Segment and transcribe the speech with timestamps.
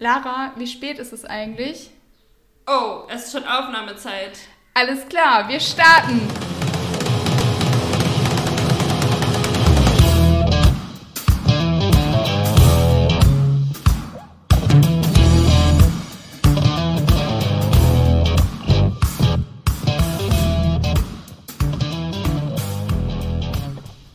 [0.00, 1.90] Lara, wie spät ist es eigentlich?
[2.68, 4.38] Oh, es ist schon Aufnahmezeit.
[4.74, 6.20] Alles klar, wir starten.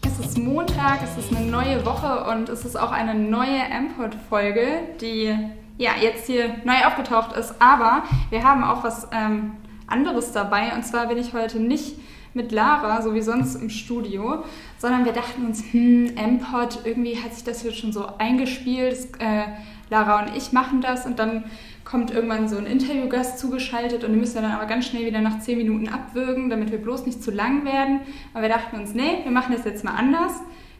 [0.05, 4.95] Es ist Montag, es ist eine neue Woche und es ist auch eine neue M-Pod-Folge,
[5.01, 5.37] die
[5.77, 7.55] ja jetzt hier neu aufgetaucht ist.
[7.59, 9.53] Aber wir haben auch was ähm,
[9.87, 11.97] anderes dabei und zwar bin ich heute nicht
[12.33, 14.43] mit Lara, so wie sonst im Studio,
[14.79, 18.97] sondern wir dachten uns, hm, M-Pod, irgendwie hat sich das jetzt schon so eingespielt.
[19.19, 19.43] Äh,
[19.89, 21.43] Lara und ich machen das und dann
[21.85, 25.21] kommt irgendwann so ein Interviewgast zugeschaltet und den müssen wir dann aber ganz schnell wieder
[25.21, 27.99] nach 10 Minuten abwürgen, damit wir bloß nicht zu lang werden.
[28.33, 30.31] Aber wir dachten uns, nee, wir machen das jetzt mal anders.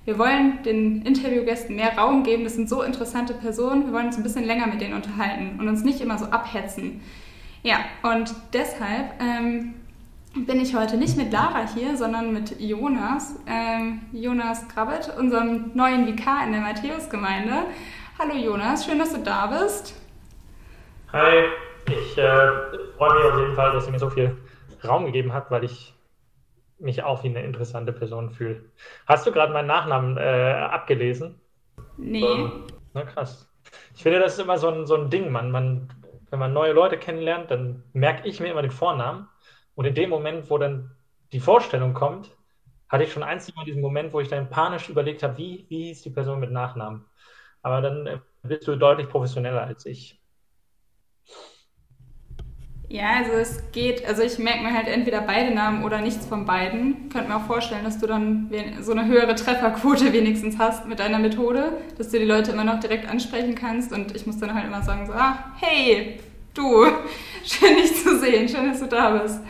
[0.05, 2.43] Wir wollen den Interviewgästen mehr Raum geben.
[2.43, 3.85] Das sind so interessante Personen.
[3.85, 7.01] Wir wollen uns ein bisschen länger mit denen unterhalten und uns nicht immer so abhetzen.
[7.61, 9.75] Ja, und deshalb ähm,
[10.35, 13.39] bin ich heute nicht mit Lara hier, sondern mit Jonas.
[13.47, 17.63] Ähm, Jonas Grabbet, unserem neuen Vikar in der Matthäusgemeinde.
[18.19, 19.95] Hallo Jonas, schön, dass du da bist.
[21.13, 21.45] Hi,
[21.87, 22.47] ich äh,
[22.97, 24.35] freue mich auf jeden Fall, dass ihr mir so viel
[24.83, 25.93] Raum gegeben habt, weil ich
[26.83, 28.63] mich auch wie eine interessante Person fühle.
[29.07, 31.39] Hast du gerade meinen Nachnamen äh, abgelesen?
[31.97, 32.23] Nee.
[32.23, 33.49] Ähm, na krass.
[33.95, 35.89] Ich finde, das ist immer so ein, so ein Ding, man, man,
[36.29, 39.27] wenn man neue Leute kennenlernt, dann merke ich mir immer den Vornamen.
[39.75, 40.91] Und in dem Moment, wo dann
[41.31, 42.35] die Vorstellung kommt,
[42.89, 45.65] hatte ich schon ein, zwei Mal diesen Moment, wo ich dann panisch überlegt habe, wie,
[45.69, 47.05] wie hieß die Person mit Nachnamen.
[47.63, 50.22] Aber dann äh, bist du deutlich professioneller als ich.
[52.93, 56.45] Ja, also es geht, also ich merke mir halt entweder beide Namen oder nichts von
[56.45, 57.09] beiden.
[57.09, 61.17] Könnte mir auch vorstellen, dass du dann so eine höhere Trefferquote wenigstens hast mit deiner
[61.17, 64.67] Methode, dass du die Leute immer noch direkt ansprechen kannst und ich muss dann halt
[64.67, 66.19] immer sagen so, ah, hey,
[66.53, 66.85] du,
[67.43, 69.41] schön dich zu sehen, schön, dass du da bist.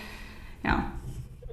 [0.63, 0.93] Ja.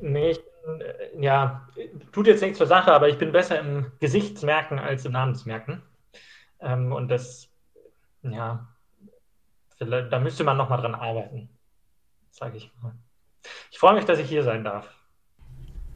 [0.01, 1.69] Nee, ich äh, ja,
[2.13, 5.83] tut jetzt nichts zur Sache, aber ich bin besser im Gesichtsmerken als im Namensmerken.
[6.61, 7.49] Ähm, und das,
[8.23, 8.69] ja,
[9.81, 11.49] da müsste man nochmal dran arbeiten
[12.31, 12.95] sage ich mal.
[13.71, 14.89] Ich freue mich, dass ich hier sein darf.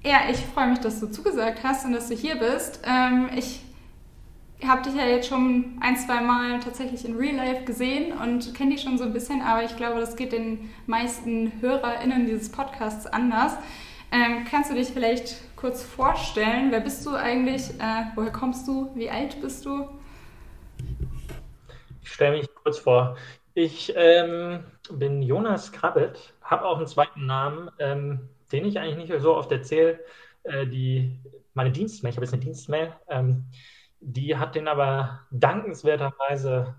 [0.03, 2.81] Ja, ich freue mich, dass du zugesagt hast und dass du hier bist.
[2.85, 3.61] Ähm, ich
[4.63, 8.73] habe dich ja jetzt schon ein, zwei Mal tatsächlich in Real Life gesehen und kenne
[8.73, 13.07] dich schon so ein bisschen, aber ich glaube, das geht den meisten HörerInnen dieses Podcasts
[13.07, 13.57] anders.
[14.13, 16.71] Ähm, kannst du dich vielleicht kurz vorstellen?
[16.71, 17.71] Wer bist du eigentlich?
[17.81, 18.91] Äh, woher kommst du?
[18.95, 19.89] Wie alt bist du?
[22.03, 23.17] Ich stelle mich kurz vor.
[23.57, 29.23] Ich ähm, bin Jonas Krabbet, habe auch einen zweiten Namen, ähm, den ich eigentlich nicht
[29.23, 30.01] so oft erzähle.
[30.43, 31.21] Äh, die,
[31.55, 33.47] meine Dienstmail, ich habe jetzt eine Dienstmail, ähm,
[34.01, 36.75] die hat den aber dankenswerterweise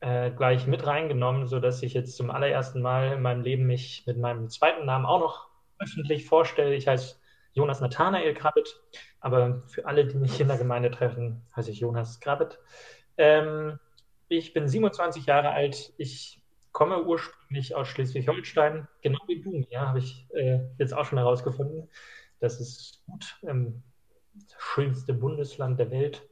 [0.00, 4.16] äh, gleich mit reingenommen, sodass ich jetzt zum allerersten Mal in meinem Leben mich mit
[4.16, 5.48] meinem zweiten Namen auch noch
[5.78, 6.74] öffentlich vorstelle.
[6.74, 7.16] Ich heiße
[7.52, 8.80] Jonas Nathanael Krabbet,
[9.20, 12.58] aber für alle, die mich in der Gemeinde treffen, heiße ich Jonas Krabbet.
[13.18, 13.78] Ähm,
[14.38, 15.92] ich bin 27 Jahre alt.
[15.98, 16.40] Ich
[16.72, 21.88] komme ursprünglich aus Schleswig-Holstein, genau wie du, ja, habe ich äh, jetzt auch schon herausgefunden.
[22.40, 23.36] Das ist gut.
[23.42, 23.82] Ähm,
[24.34, 26.26] das schönste Bundesland der Welt,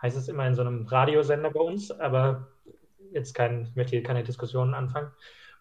[0.00, 2.48] heißt es immer in so einem Radiosender bei uns, aber
[3.12, 5.10] jetzt kein, ich möchte hier keine Diskussionen anfangen.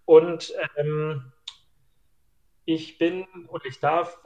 [0.05, 1.31] Und ähm,
[2.65, 4.19] ich bin und ich darf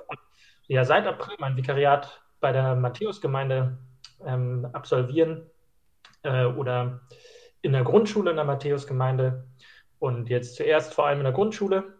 [0.67, 3.77] ja seit April mein Vikariat bei der Matthäusgemeinde
[4.25, 5.49] ähm, absolvieren
[6.23, 7.01] äh, oder
[7.63, 9.47] in der Grundschule in der Matthäusgemeinde
[9.97, 11.95] und jetzt zuerst vor allem in der Grundschule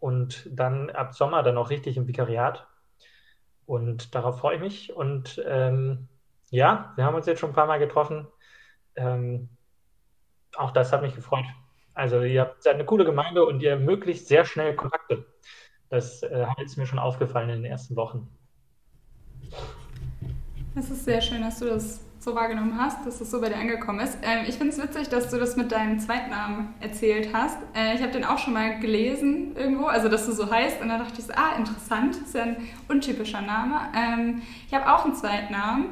[0.00, 2.66] und dann ab Sommer dann auch richtig im Vikariat.
[3.64, 4.92] Und darauf freue ich mich.
[4.94, 6.08] Und ähm,
[6.50, 8.26] ja, wir haben uns jetzt schon ein paar Mal getroffen.
[8.96, 9.48] Ähm,
[10.56, 11.46] auch das hat mich gefreut.
[11.94, 15.24] Also ihr seid eine coole Gemeinde und ihr ermöglicht sehr schnell Kontakte.
[15.90, 18.28] Das äh, hat jetzt mir schon aufgefallen in den ersten Wochen.
[20.74, 23.56] Das ist sehr schön, dass du das so wahrgenommen hast, dass das so bei dir
[23.56, 24.16] angekommen ist.
[24.22, 27.58] Ähm, ich finde es witzig, dass du das mit deinem Zweitnamen erzählt hast.
[27.76, 30.80] Äh, ich habe den auch schon mal gelesen irgendwo, also dass du so heißt.
[30.80, 32.56] Und dann dachte ich so, ah, interessant, ist ja ein
[32.88, 33.78] untypischer Name.
[33.94, 35.88] Ähm, ich habe auch einen Zweitnamen,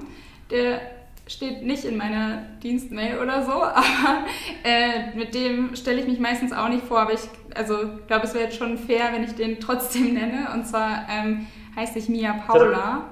[0.50, 0.81] der
[1.26, 4.25] steht nicht in meiner Dienstmail oder so, aber
[4.64, 7.00] äh, mit dem stelle ich mich meistens auch nicht vor.
[7.00, 7.76] Aber ich also,
[8.06, 10.49] glaube, es wäre jetzt schon fair, wenn ich den trotzdem nenne.
[10.55, 11.46] Und zwar ähm,
[11.76, 13.12] heiße ich Mia Paula.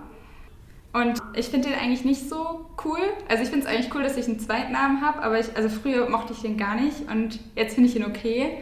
[0.92, 2.98] Und ich finde den eigentlich nicht so cool.
[3.28, 6.08] Also ich finde es eigentlich cool, dass ich einen Zweitnamen habe, aber ich, also früher
[6.10, 8.58] mochte ich den gar nicht und jetzt finde ich ihn okay.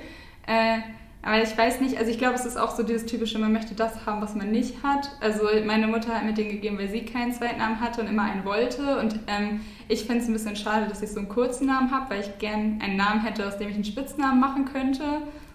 [0.47, 0.81] Äh,
[1.23, 3.75] Aber ich weiß nicht, also ich glaube, es ist auch so dieses typische, man möchte
[3.75, 5.11] das haben, was man nicht hat.
[5.21, 8.23] Also meine Mutter hat mir den gegeben, weil sie keinen zweiten Namen hatte und immer
[8.23, 8.99] einen wollte.
[8.99, 12.11] Und ähm, ich finde es ein bisschen schade, dass ich so einen kurzen Namen habe,
[12.11, 15.03] weil ich gern einen Namen hätte, aus dem ich einen Spitznamen machen könnte.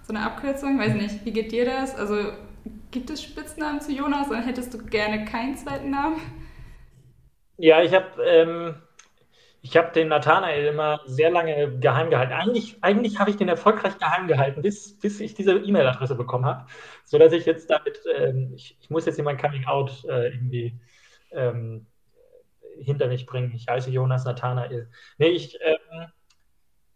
[0.06, 1.96] So eine Abkürzung, weiß nicht, wie geht dir das?
[1.96, 2.16] Also
[2.92, 6.18] gibt es Spitznamen zu Jonas oder hättest du gerne keinen zweiten Namen?
[7.58, 8.76] Ja, ich habe ähm,
[9.76, 12.34] habe den Nathanael immer sehr lange geheim gehalten.
[12.34, 16.66] Eigentlich, eigentlich habe ich den erfolgreich geheim gehalten, bis, bis ich diese E-Mail-Adresse bekommen habe,
[17.06, 20.74] sodass ich jetzt damit, ähm, ich, ich, muss jetzt hier mein Coming-out äh, irgendwie
[21.32, 21.88] ähm,
[22.80, 23.54] hinter mich bringen.
[23.56, 24.90] Ich heiße Jonas Nathanael.
[25.18, 26.08] Nee, ich, ähm,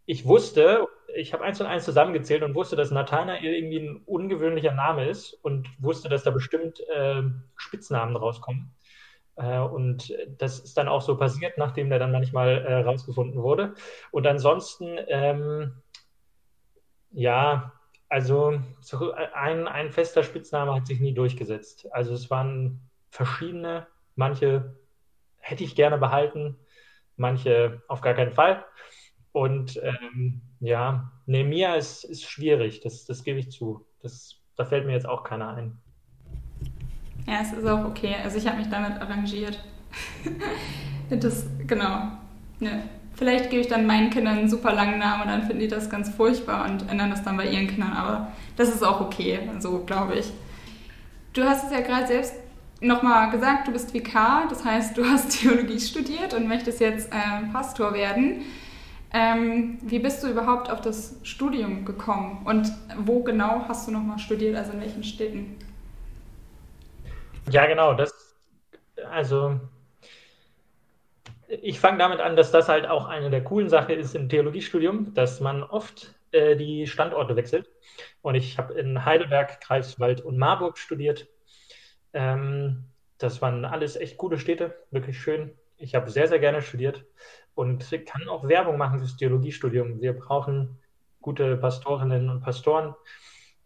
[0.04, 4.74] ich wusste, ich habe eins und eins zusammengezählt und wusste, dass Nathanael irgendwie ein ungewöhnlicher
[4.74, 7.22] Name ist und wusste, dass da bestimmt äh,
[7.56, 8.74] Spitznamen rauskommen.
[9.38, 13.74] Äh, und das ist dann auch so passiert, nachdem der dann manchmal äh, rausgefunden wurde.
[14.10, 15.74] Und ansonsten, ähm,
[17.10, 17.72] ja,
[18.08, 21.86] also so ein, ein fester Spitzname hat sich nie durchgesetzt.
[21.92, 22.80] Also es waren
[23.10, 23.86] verschiedene,
[24.16, 24.76] manche
[25.38, 26.56] hätte ich gerne behalten,
[27.16, 28.64] manche auf gar keinen Fall.
[29.32, 33.86] Und ähm, ja, Nemia ist, ist schwierig, das, das gebe ich zu.
[34.00, 35.78] Das, da fällt mir jetzt auch keiner ein.
[37.28, 38.16] Ja, es ist auch okay.
[38.24, 39.62] Also ich habe mich damit arrangiert.
[41.10, 42.08] das, genau.
[42.60, 42.70] Ja.
[43.14, 45.90] Vielleicht gebe ich dann meinen Kindern einen super langen Namen und dann finden die das
[45.90, 47.92] ganz furchtbar und ändern das dann bei ihren Kindern.
[47.92, 50.32] Aber das ist auch okay, so glaube ich.
[51.34, 52.34] Du hast es ja gerade selbst
[52.80, 57.52] nochmal gesagt, du bist Vikar, das heißt, du hast Theologie studiert und möchtest jetzt äh,
[57.52, 58.42] Pastor werden.
[59.12, 64.18] Ähm, wie bist du überhaupt auf das Studium gekommen und wo genau hast du nochmal
[64.18, 65.56] studiert, also in welchen Städten?
[67.50, 67.94] Ja, genau.
[67.94, 68.36] Das,
[69.10, 69.60] also
[71.48, 75.14] ich fange damit an, dass das halt auch eine der coolen Sachen ist im Theologiestudium,
[75.14, 77.70] dass man oft äh, die Standorte wechselt.
[78.20, 81.26] Und ich habe in Heidelberg, Greifswald und Marburg studiert.
[82.12, 82.84] Ähm,
[83.16, 85.52] das waren alles echt gute Städte, wirklich schön.
[85.78, 87.04] Ich habe sehr, sehr gerne studiert
[87.54, 90.00] und kann auch Werbung machen fürs Theologiestudium.
[90.00, 90.78] Wir brauchen
[91.20, 92.94] gute Pastorinnen und Pastoren.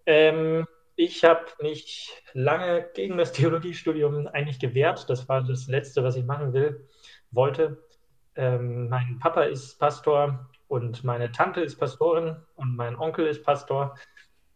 [0.06, 5.08] Ähm, ich habe mich lange gegen das Theologiestudium eigentlich gewehrt.
[5.08, 6.88] Das war das Letzte, was ich machen will,
[7.30, 7.82] wollte.
[8.34, 13.96] Ähm, mein Papa ist Pastor und meine Tante ist Pastorin und mein Onkel ist Pastor.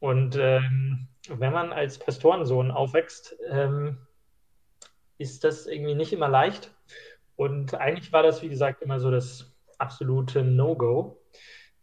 [0.01, 3.99] Und ähm, wenn man als Pastorensohn aufwächst, ähm,
[5.19, 6.75] ist das irgendwie nicht immer leicht.
[7.37, 11.19] Und eigentlich war das, wie gesagt, immer so das absolute No-Go.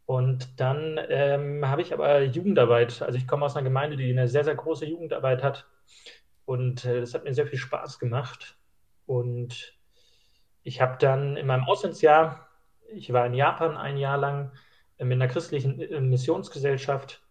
[0.06, 3.02] Und dann ähm, habe ich aber Jugendarbeit.
[3.02, 5.66] Also ich komme aus einer Gemeinde, die eine sehr, sehr große Jugendarbeit hat.
[6.46, 8.58] Und äh, das hat mir sehr viel Spaß gemacht.
[9.06, 9.78] Und
[10.64, 12.50] ich habe dann in meinem Auslandsjahr,
[12.90, 14.52] ich war in Japan ein Jahr lang
[14.98, 17.22] äh, mit einer christlichen äh, Missionsgesellschaft,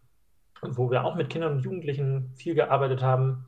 [0.62, 3.46] wo wir auch mit Kindern und Jugendlichen viel gearbeitet haben,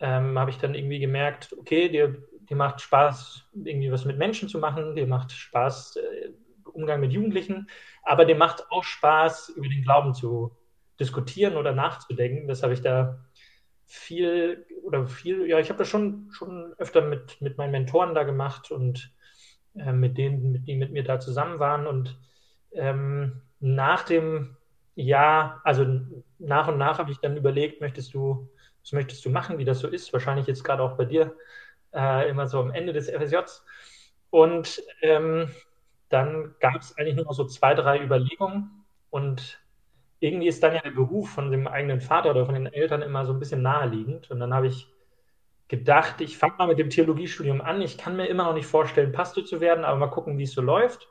[0.00, 2.16] ähm, habe ich dann irgendwie gemerkt, okay, dir,
[2.48, 6.30] dir macht Spaß, irgendwie was mit Menschen zu machen, dir macht Spaß, äh,
[6.66, 7.68] Umgang mit Jugendlichen,
[8.02, 10.56] aber dem macht auch Spaß, über den Glauben zu
[11.00, 12.48] diskutieren oder nachzudenken.
[12.48, 13.24] Das habe ich da
[13.86, 18.22] viel oder viel, ja, ich habe das schon, schon öfter mit, mit meinen Mentoren da
[18.22, 19.12] gemacht und
[19.76, 21.86] äh, mit denen, mit, die mit mir da zusammen waren.
[21.86, 22.18] Und
[22.72, 24.56] ähm, nach dem
[24.94, 25.86] Jahr, also
[26.38, 28.48] nach und nach habe ich dann überlegt, möchtest du,
[28.82, 30.12] was möchtest du machen, wie das so ist?
[30.12, 31.34] Wahrscheinlich jetzt gerade auch bei dir,
[31.92, 33.64] äh, immer so am Ende des FSJs.
[34.30, 35.50] Und ähm,
[36.14, 39.60] dann gab es eigentlich nur noch so zwei, drei Überlegungen und
[40.20, 43.26] irgendwie ist dann ja der Beruf von dem eigenen Vater oder von den Eltern immer
[43.26, 44.30] so ein bisschen naheliegend.
[44.30, 44.88] Und dann habe ich
[45.68, 47.82] gedacht, ich fange mal mit dem Theologiestudium an.
[47.82, 50.52] Ich kann mir immer noch nicht vorstellen, Pastor zu werden, aber mal gucken, wie es
[50.52, 51.08] so läuft.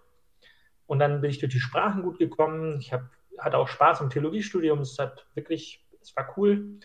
[0.88, 2.80] Und dann bin ich durch die Sprachen gut gekommen.
[2.80, 3.04] Ich hab,
[3.38, 4.80] hatte auch Spaß im Theologiestudium.
[4.80, 6.80] Es hat wirklich, es war cool.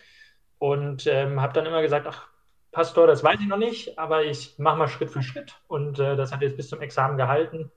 [0.59, 2.29] Und ähm, habe dann immer gesagt, ach,
[2.71, 5.59] Pastor, das weiß ich noch nicht, aber ich mache mal Schritt für Schritt.
[5.67, 7.71] Und äh, das hat jetzt bis zum Examen gehalten.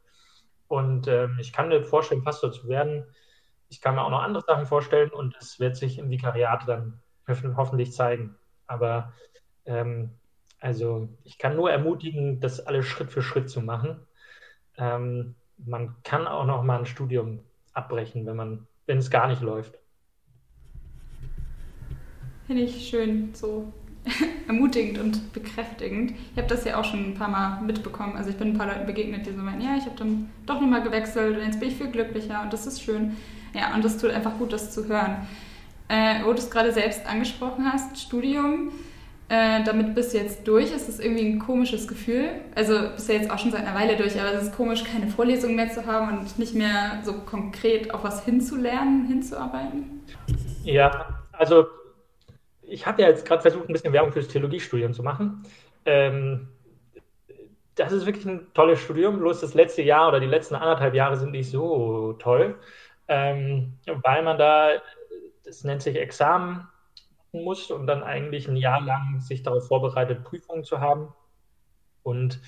[0.72, 3.04] Und ähm, ich kann mir vorstellen, Pastor zu werden.
[3.68, 7.02] Ich kann mir auch noch andere Sachen vorstellen und es wird sich im Vikariat dann
[7.28, 8.36] hoffentlich zeigen.
[8.66, 9.12] Aber
[9.66, 10.12] ähm,
[10.60, 14.00] also ich kann nur ermutigen, das alles Schritt für Schritt zu machen.
[14.78, 17.40] Ähm, man kann auch noch mal ein Studium
[17.74, 19.78] abbrechen, wenn man, wenn es gar nicht läuft.
[22.46, 23.70] Finde ich schön so
[24.48, 26.12] ermutigend und bekräftigend.
[26.32, 28.16] Ich habe das ja auch schon ein paar Mal mitbekommen.
[28.16, 30.60] Also ich bin ein paar Leuten begegnet, die so meinen, ja, ich habe dann doch
[30.60, 33.16] nochmal gewechselt und jetzt bin ich viel glücklicher und das ist schön.
[33.54, 35.26] Ja, und das tut einfach gut, das zu hören.
[35.88, 38.72] Äh, wo du es gerade selbst angesprochen hast, Studium,
[39.28, 40.74] äh, damit bist du jetzt durch.
[40.74, 42.30] Ist das irgendwie ein komisches Gefühl?
[42.54, 44.84] Also bist du ja jetzt auch schon seit einer Weile durch, aber es ist komisch,
[44.84, 50.02] keine Vorlesungen mehr zu haben und nicht mehr so konkret auf was hinzulernen, hinzuarbeiten?
[50.64, 51.66] Ja, also
[52.72, 55.42] ich habe ja jetzt gerade versucht, ein bisschen Werbung fürs Theologiestudium zu machen.
[55.84, 56.48] Ähm,
[57.74, 61.16] das ist wirklich ein tolles Studium, bloß das letzte Jahr oder die letzten anderthalb Jahre
[61.16, 62.58] sind nicht so toll,
[63.08, 64.70] ähm, weil man da,
[65.44, 66.68] das nennt sich Examen,
[67.32, 71.14] muss und dann eigentlich ein Jahr lang sich darauf vorbereitet, Prüfungen zu haben.
[72.02, 72.40] Und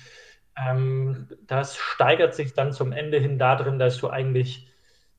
[0.57, 4.67] ähm, das steigert sich dann zum Ende hin darin, dass du eigentlich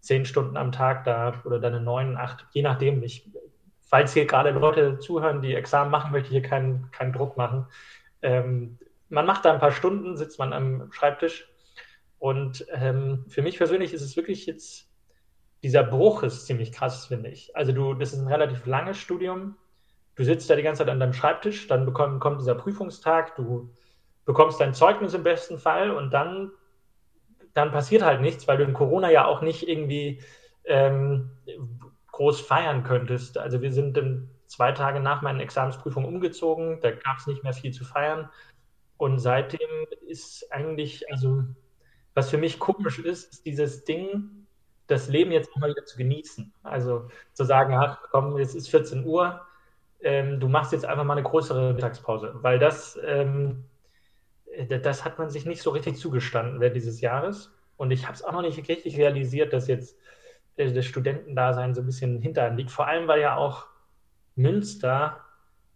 [0.01, 3.29] zehn Stunden am Tag da oder deine neun, acht, je nachdem, ich,
[3.87, 7.67] falls hier gerade Leute zuhören, die Examen machen, möchte ich hier keinen, keinen Druck machen.
[8.21, 8.79] Ähm,
[9.09, 11.49] man macht da ein paar Stunden, sitzt man am Schreibtisch.
[12.19, 14.91] Und ähm, für mich persönlich ist es wirklich jetzt,
[15.63, 17.55] dieser Bruch ist ziemlich krass, finde ich.
[17.55, 19.57] Also du, das ist ein relativ langes Studium.
[20.17, 23.71] Du sitzt da die ganze Zeit an deinem Schreibtisch, dann bekommt, kommt dieser Prüfungstag, du
[24.25, 26.51] bekommst dein Zeugnis im besten Fall und dann,
[27.55, 30.21] dann passiert halt nichts, weil du in Corona ja auch nicht irgendwie
[30.65, 31.31] ähm,
[32.17, 33.37] groß feiern könntest.
[33.37, 37.53] Also wir sind dann zwei Tage nach meinen Examensprüfungen umgezogen, da gab es nicht mehr
[37.53, 38.31] viel zu feiern.
[38.97, 39.69] Und seitdem
[40.09, 41.45] ist eigentlich, also
[42.15, 44.47] was für mich komisch ist, ist dieses Ding,
[44.87, 46.55] das Leben jetzt auch mal wieder zu genießen.
[46.63, 49.43] Also zu sagen, ach komm, jetzt ist 14 Uhr,
[50.01, 53.65] ähm, du machst jetzt einfach mal eine größere Mittagspause, weil das, ähm,
[54.69, 57.53] das hat man sich nicht so richtig zugestanden während dieses Jahres.
[57.77, 59.99] Und ich habe es auch noch nicht richtig realisiert, dass jetzt
[60.57, 62.71] äh, das Studentendasein so ein bisschen hinter einem liegt.
[62.71, 63.67] Vor allem, weil ja auch
[64.35, 65.21] Münster,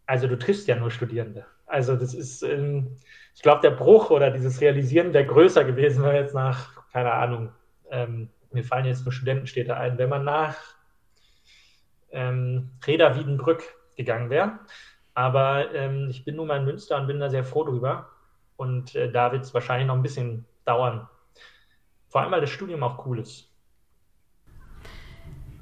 [0.06, 1.46] also du triffst ja nur Studierende.
[1.66, 2.96] Also das ist, ähm,
[3.34, 7.52] ich glaube, der Bruch oder dieses Realisieren wäre größer gewesen, wenn jetzt nach, keine Ahnung,
[7.90, 10.56] ähm, mir fallen jetzt nur Studentenstädte ein, wenn man nach
[12.10, 13.62] ähm, Reda Wiedenbrück
[13.96, 14.58] gegangen wäre.
[15.14, 18.08] Aber ähm, ich bin nun mal in Münster und bin da sehr froh drüber.
[18.56, 21.08] Und äh, da wird es wahrscheinlich noch ein bisschen dauern.
[22.08, 23.50] Vor allem, weil das Studium auch cool ist.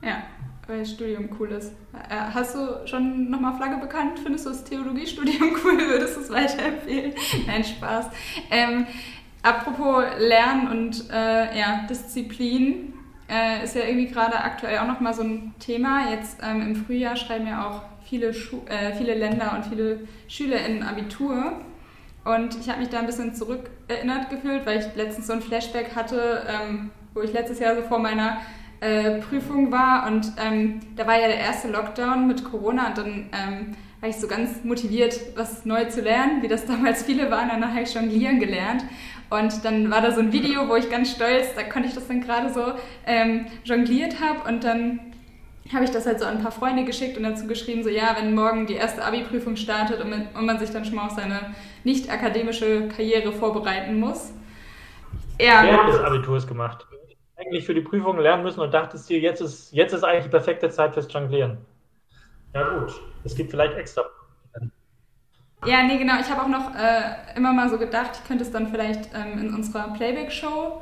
[0.02, 0.22] Ja,
[0.66, 1.72] weil das Studium cool ist.
[2.08, 4.18] Äh, hast du schon nochmal Flagge bekannt?
[4.22, 5.78] Findest du das Theologiestudium cool?
[5.78, 7.14] Würdest du es weiterempfehlen?
[7.46, 8.06] Nein, Spaß.
[8.50, 8.86] Ähm,
[9.42, 12.92] apropos Lernen und äh, ja, Disziplin
[13.28, 16.10] äh, ist ja irgendwie gerade aktuell auch nochmal so ein Thema.
[16.10, 20.64] Jetzt ähm, im Frühjahr schreiben ja auch viele, Schu äh, viele Länder und viele Schüler
[20.66, 21.60] in Abitur.
[22.24, 25.94] Und ich habe mich da ein bisschen zurückerinnert gefühlt, weil ich letztens so ein Flashback
[25.94, 28.38] hatte, ähm, wo ich letztes Jahr so vor meiner
[28.80, 33.30] äh, Prüfung war und ähm, da war ja der erste Lockdown mit Corona und dann
[33.32, 37.48] ähm, war ich so ganz motiviert, was neu zu lernen, wie das damals viele waren.
[37.48, 38.84] Danach habe ich jonglieren gelernt
[39.30, 42.06] und dann war da so ein Video, wo ich ganz stolz, da konnte ich das
[42.08, 42.72] dann gerade so
[43.06, 45.00] ähm, jongliert habe und dann
[45.72, 48.16] habe ich das halt so an ein paar Freunde geschickt und dazu geschrieben, so ja,
[48.18, 51.54] wenn morgen die erste Abi-Prüfung startet und, und, man sich dann schon mal auf seine
[51.84, 54.32] nicht akademische Karriere vorbereiten muss.
[55.38, 55.62] Ja.
[55.62, 56.86] Während des Abiturs gemacht.
[57.38, 60.30] Eigentlich für die Prüfung lernen müssen und dachtest dir, jetzt ist, jetzt ist eigentlich die
[60.30, 61.58] perfekte Zeit fürs Jonglieren.
[62.52, 64.04] Ja gut, es gibt vielleicht extra
[65.66, 66.20] ja, nee, genau.
[66.20, 69.38] Ich habe auch noch äh, immer mal so gedacht, ich könnte es dann vielleicht ähm,
[69.40, 70.80] in unserer Playback-Show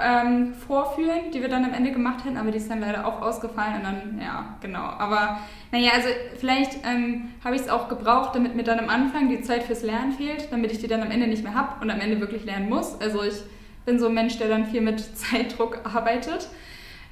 [0.00, 3.20] ähm, vorführen, die wir dann am Ende gemacht hätten, aber die ist dann leider auch
[3.20, 4.84] ausgefallen und dann, ja, genau.
[4.84, 5.40] Aber
[5.70, 9.42] naja, also vielleicht ähm, habe ich es auch gebraucht, damit mir dann am Anfang die
[9.42, 12.00] Zeit fürs Lernen fehlt, damit ich die dann am Ende nicht mehr habe und am
[12.00, 12.98] Ende wirklich lernen muss.
[13.00, 13.42] Also ich
[13.84, 16.48] bin so ein Mensch, der dann viel mit Zeitdruck arbeitet.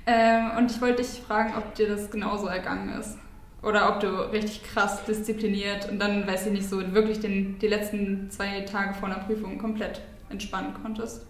[0.06, 3.18] Ähm, und ich wollte dich fragen, ob dir das genauso ergangen ist.
[3.62, 7.68] Oder ob du richtig krass diszipliniert und dann, weiß ich nicht, so wirklich den, die
[7.68, 10.00] letzten zwei Tage vor einer Prüfung komplett
[10.30, 11.26] entspannen konntest.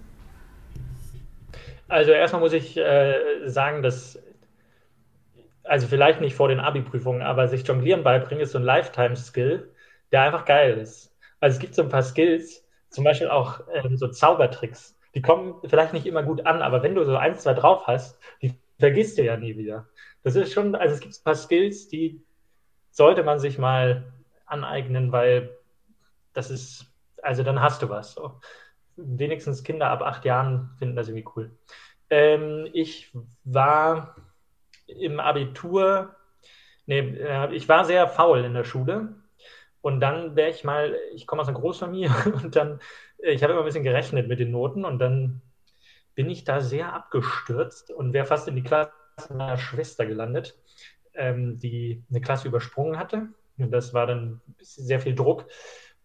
[1.89, 4.23] Also erstmal muss ich äh, sagen, dass,
[5.65, 9.69] also vielleicht nicht vor den Abi-Prüfungen, aber sich Jonglieren beibringen ist so ein Lifetime-Skill,
[10.13, 11.13] der einfach geil ist.
[11.41, 14.97] Also es gibt so ein paar Skills, zum Beispiel auch ähm, so Zaubertricks.
[15.15, 18.19] Die kommen vielleicht nicht immer gut an, aber wenn du so eins, zwei drauf hast,
[18.43, 19.89] die vergisst du ja nie wieder.
[20.23, 22.23] Das ist schon, also es gibt ein paar Skills, die
[22.91, 24.13] sollte man sich mal
[24.47, 25.57] aneignen, weil
[26.33, 26.87] das ist,
[27.23, 28.15] also dann hast du was.
[28.15, 28.41] So.
[28.97, 31.51] Wenigstens Kinder ab acht Jahren finden das irgendwie cool.
[32.11, 33.13] Ähm, ich
[33.45, 34.17] war
[34.87, 36.17] im Abitur,
[36.87, 39.15] nee, äh, ich war sehr faul in der Schule.
[39.83, 42.11] Und dann wäre ich mal, ich komme aus einer Großfamilie
[42.43, 42.81] und dann,
[43.23, 45.43] ich habe immer ein bisschen gerechnet mit den Noten und dann
[46.15, 48.93] bin ich da sehr abgestürzt und wäre fast in die Klasse
[49.31, 50.59] meiner Schwester gelandet,
[51.15, 53.29] ähm, die eine Klasse übersprungen hatte.
[53.59, 55.47] Und das war dann sehr viel Druck.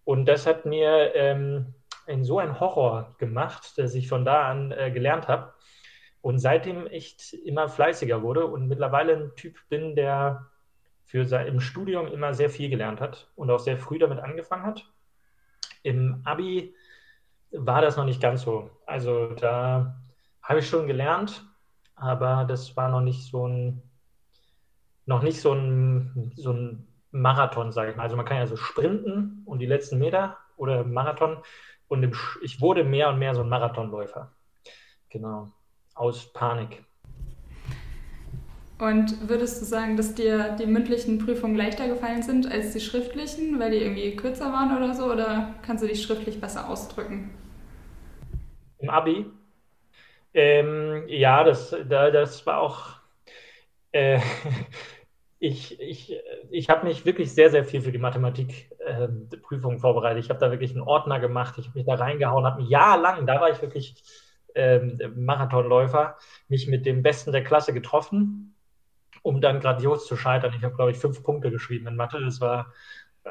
[0.03, 1.73] Und das hat mir ähm,
[2.21, 5.53] so einen Horror gemacht, dass ich von da an äh, gelernt habe
[6.21, 10.49] und seitdem echt immer fleißiger wurde und mittlerweile ein Typ bin, der
[11.03, 14.65] für sein, im Studium immer sehr viel gelernt hat und auch sehr früh damit angefangen
[14.65, 14.85] hat.
[15.83, 16.75] Im Abi
[17.57, 18.69] war das noch nicht ganz so.
[18.85, 19.95] Also da
[20.41, 21.43] habe ich schon gelernt,
[21.95, 23.81] aber das war noch nicht so ein,
[25.05, 28.03] noch nicht so ein, so ein Marathon, sage ich mal.
[28.03, 31.37] Also man kann ja so sprinten und die letzten Meter oder Marathon.
[31.87, 34.31] Und im, ich wurde mehr und mehr so ein Marathonläufer.
[35.09, 35.51] Genau.
[35.93, 36.83] Aus Panik.
[38.77, 43.57] Und würdest du sagen, dass dir die mündlichen Prüfungen leichter gefallen sind als die schriftlichen,
[43.57, 45.05] weil die irgendwie kürzer waren oder so?
[45.05, 47.31] Oder kannst du dich schriftlich besser ausdrücken?
[48.85, 49.25] Im Abi?
[50.35, 52.89] Ähm, ja, das, da, das war auch.
[53.91, 54.19] Äh,
[55.39, 56.15] ich ich,
[56.51, 60.23] ich habe mich wirklich sehr, sehr viel für die Mathematikprüfung äh, vorbereitet.
[60.23, 62.99] Ich habe da wirklich einen Ordner gemacht, ich habe mich da reingehauen, habe ein Jahr
[62.99, 63.95] lang, da war ich wirklich
[64.53, 68.55] ähm, Marathonläufer, mich mit dem Besten der Klasse getroffen
[69.23, 70.53] um dann grandios zu scheitern.
[70.55, 72.21] Ich habe, glaube ich, fünf Punkte geschrieben in Mathe.
[72.23, 72.71] Das war,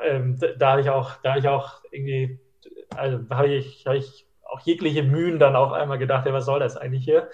[0.02, 2.40] ähm, da habe ich auch, da ich auch irgendwie,
[2.96, 6.60] also habe ich, hab ich auch jegliche Mühen dann auf einmal gedacht, ja, was soll
[6.60, 7.28] das eigentlich hier?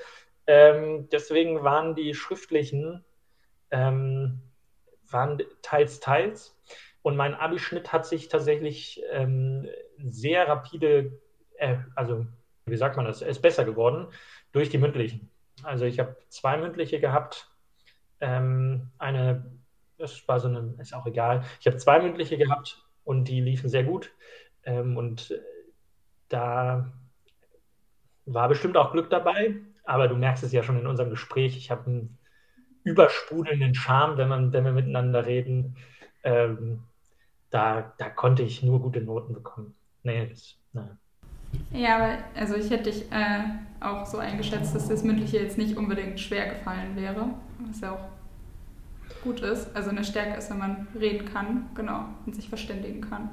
[0.47, 3.05] Ähm, deswegen waren die schriftlichen,
[3.71, 4.41] ähm,
[5.09, 6.59] waren teils, teils.
[7.03, 11.21] Und mein Abischnitt hat sich tatsächlich ähm, sehr rapide,
[11.59, 12.27] äh, also
[12.65, 14.09] wie sagt man das, ist besser geworden
[14.53, 15.31] durch die mündlichen.
[15.63, 17.51] Also ich habe zwei mündliche gehabt
[18.21, 19.45] ähm, eine,
[19.99, 21.45] das war so eine, ist auch egal.
[21.61, 24.13] Ich habe zwei mündliche gehabt und die liefen sehr gut.
[24.65, 25.35] Ähm, und
[26.29, 26.93] da
[28.33, 31.57] war bestimmt auch Glück dabei, aber du merkst es ja schon in unserem Gespräch.
[31.57, 32.19] Ich habe einen
[32.85, 35.77] übersprudelnden Charme, wenn, man, wenn wir miteinander reden.
[36.23, 36.81] Ähm,
[37.51, 39.75] da, da konnte ich nur gute Noten bekommen.
[40.03, 40.99] Nee, das, nein.
[41.73, 43.43] Ja, aber also ich hätte dich äh,
[43.81, 49.23] auch so eingeschätzt, dass das Mündliche jetzt nicht unbedingt schwer gefallen wäre, was ja auch
[49.25, 49.75] gut ist.
[49.75, 53.31] Also eine Stärke ist, wenn man reden kann, genau, und sich verständigen kann.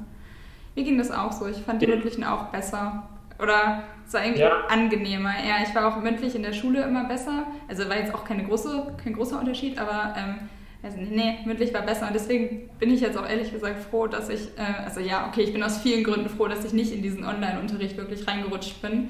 [0.76, 1.48] Mir ging das auch so.
[1.48, 3.08] Ich fand die Mündlichen auch besser.
[3.40, 4.66] Oder es war irgendwie ja.
[4.68, 5.34] angenehmer.
[5.48, 7.48] Ja, ich war auch mündlich in der Schule immer besser.
[7.68, 10.50] Also war jetzt auch keine große, kein großer Unterschied, aber ähm,
[10.82, 12.08] also nee, mündlich war besser.
[12.08, 15.42] Und deswegen bin ich jetzt auch ehrlich gesagt froh, dass ich, äh, also ja, okay,
[15.42, 19.10] ich bin aus vielen Gründen froh, dass ich nicht in diesen Online-Unterricht wirklich reingerutscht bin.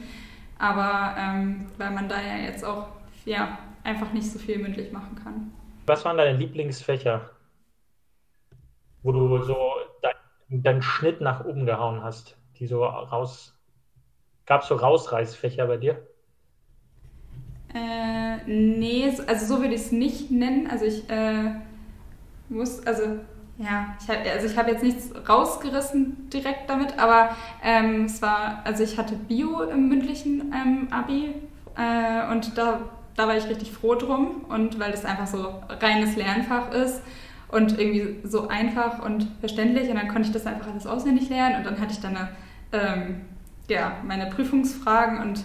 [0.59, 2.87] Aber ähm, weil man da ja jetzt auch
[3.25, 5.53] ja, einfach nicht so viel mündlich machen kann.
[5.85, 7.29] Was waren deine Lieblingsfächer,
[9.03, 9.55] wo du so
[10.01, 13.56] deinen dein Schnitt nach oben gehauen hast, die so raus.
[14.47, 16.01] Gab es so Rausreißfächer bei dir?
[17.73, 20.67] Äh, nee, also so würde ich es nicht nennen.
[20.71, 21.51] Also ich äh,
[22.49, 23.19] muss, also
[23.57, 28.83] ja, ich habe also ich jetzt nichts rausgerissen direkt damit, aber ähm, es war, also
[28.83, 31.33] ich hatte Bio im mündlichen ähm, Abi
[31.75, 32.81] äh, und da,
[33.15, 37.01] da war ich richtig froh drum und weil das einfach so reines Lernfach ist
[37.49, 41.57] und irgendwie so einfach und verständlich und dann konnte ich das einfach alles auswendig lernen
[41.57, 42.29] und dann hatte ich dann eine,
[42.71, 43.21] ähm,
[43.69, 45.43] ja, meine Prüfungsfragen und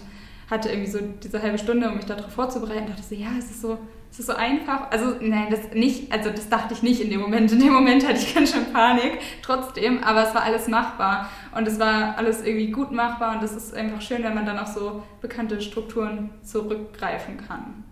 [0.49, 3.61] hatte irgendwie so diese halbe Stunde, um mich darauf vorzubereiten, dachte so, ja, es ist
[3.61, 3.77] so,
[4.11, 4.91] es ist so einfach.
[4.91, 7.51] Also, nein, das nicht, also das dachte ich nicht in dem Moment.
[7.51, 11.67] In dem Moment hatte ich ganz schön Panik, trotzdem, aber es war alles machbar und
[11.67, 14.67] es war alles irgendwie gut machbar und das ist einfach schön, wenn man dann auf
[14.67, 17.83] so bekannte Strukturen zurückgreifen kann.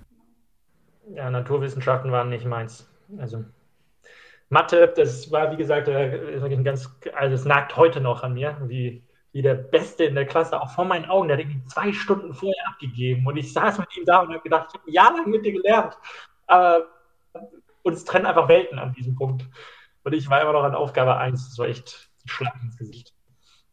[1.14, 2.88] Ja, Naturwissenschaften waren nicht meins.
[3.18, 3.44] Also
[4.50, 8.58] Mathe, das war wie gesagt äh, ein ganz, also es nagt heute noch an mir,
[8.68, 9.02] wie
[9.34, 11.28] wie der Beste in der Klasse, auch vor meinen Augen.
[11.28, 13.26] Der hat irgendwie zwei Stunden vorher abgegeben.
[13.26, 15.98] Und ich saß mit ihm da und habe gedacht, ich habe jahrelang mit dir gelernt.
[16.48, 16.88] Aber
[17.84, 19.46] uns trennen einfach Welten an diesem Punkt.
[20.04, 21.50] Und ich war immer noch an Aufgabe 1.
[21.50, 23.14] Das war echt ein Schlag ins Gesicht.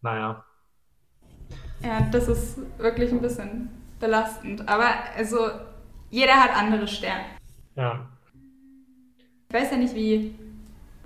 [0.01, 0.45] Naja.
[1.83, 4.69] Ja, das ist wirklich ein bisschen belastend.
[4.69, 5.51] Aber also,
[6.11, 7.37] jeder hat andere Stärken.
[7.75, 8.09] Ja.
[9.49, 10.39] Ich weiß ja nicht, wie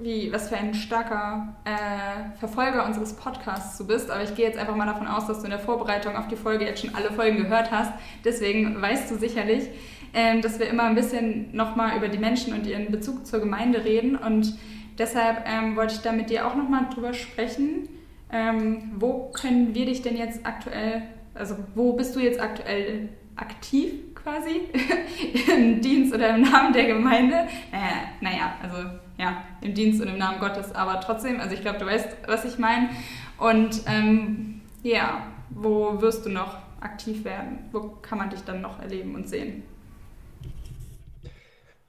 [0.03, 4.59] wie, was für ein starker äh, Verfolger unseres Podcasts du bist, aber ich gehe jetzt
[4.59, 7.11] einfach mal davon aus, dass du in der Vorbereitung auf die Folge jetzt schon alle
[7.11, 7.93] Folgen gehört hast.
[8.25, 9.69] Deswegen weißt du sicherlich,
[10.15, 13.85] ähm, dass wir immer ein bisschen nochmal über die Menschen und ihren Bezug zur Gemeinde
[13.85, 14.59] reden und
[14.99, 17.89] deshalb ähm, wollte ich da mit dir auch nochmal drüber sprechen.
[18.31, 21.03] Ähm, wo können wir dich denn jetzt aktuell,
[21.35, 24.61] also wo bist du jetzt aktuell aktiv quasi
[25.55, 27.49] im Dienst oder im Namen der Gemeinde?
[27.71, 28.89] Naja, naja also
[29.19, 32.45] ja, im Dienst und im Namen Gottes, aber trotzdem, also ich glaube, du weißt, was
[32.45, 32.91] ich meine.
[33.39, 37.59] Und ähm, ja, wo wirst du noch aktiv werden?
[37.73, 39.63] Wo kann man dich dann noch erleben und sehen?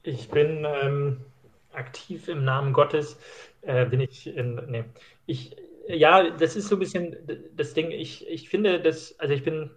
[0.04, 1.18] Ich bin ähm,
[1.72, 3.18] aktiv im Namen Gottes.
[3.62, 4.84] Äh, bin ich in, nee,
[5.26, 5.56] ich,
[5.88, 7.16] ja, das ist so ein bisschen
[7.56, 7.92] das Ding.
[7.92, 9.72] Ich, ich finde, dass, also ich bin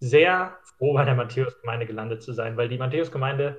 [0.00, 3.56] sehr froh, bei der Matthäus-Gemeinde gelandet zu sein, weil die Matthäus-Gemeinde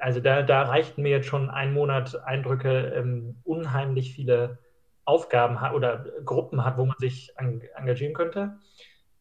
[0.00, 4.58] also da, da reichten mir jetzt schon ein Monat Eindrücke, ähm, unheimlich viele
[5.04, 8.58] Aufgaben hat oder Gruppen hat, wo man sich engagieren könnte.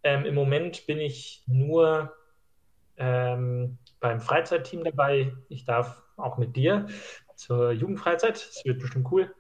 [0.03, 2.13] Ähm, Im Moment bin ich nur
[2.97, 5.33] ähm, beim Freizeitteam dabei.
[5.49, 6.87] Ich darf auch mit dir
[7.35, 8.37] zur Jugendfreizeit.
[8.37, 9.33] Es wird bestimmt cool.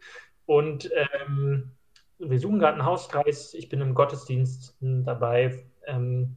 [0.45, 1.71] Und ähm,
[2.19, 3.53] wir suchen gerade einen Hauskreis.
[3.53, 5.65] Ich bin im Gottesdienst dabei.
[5.85, 6.35] Ähm,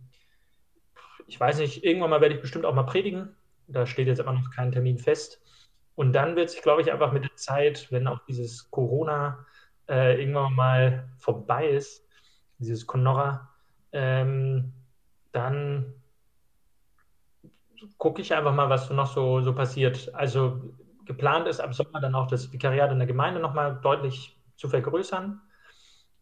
[1.26, 3.36] ich weiß nicht, irgendwann mal werde ich bestimmt auch mal predigen.
[3.68, 5.40] Da steht jetzt aber noch kein Termin fest.
[5.94, 9.44] Und dann wird sich, glaube ich, einfach mit der Zeit, wenn auch dieses Corona
[9.88, 12.06] äh, irgendwann mal vorbei ist,
[12.58, 13.48] dieses Conora,
[13.92, 14.72] ähm,
[15.32, 15.94] dann
[17.96, 20.14] gucke ich einfach mal, was noch so, so passiert.
[20.14, 24.68] Also geplant ist ab Sommer dann auch das Vikariat in der Gemeinde nochmal deutlich zu
[24.68, 25.40] vergrößern.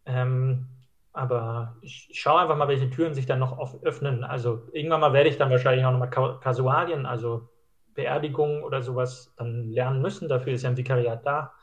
[0.04, 0.68] Ähm,
[1.16, 4.22] aber ich, ich, schaue einfach mal, welche Türen sich dann noch öffnen.
[4.22, 7.48] Also irgendwann mal werde ich dann wahrscheinlich auch nochmal Kasualien, also
[7.94, 10.28] Beerdigungen oder sowas dann lernen müssen.
[10.28, 11.54] Dafür ist ja ein Vikariat da.